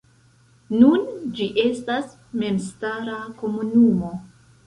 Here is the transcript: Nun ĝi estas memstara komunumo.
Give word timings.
Nun 0.75 1.03
ĝi 1.39 1.49
estas 1.65 2.09
memstara 2.43 3.21
komunumo. 3.43 4.13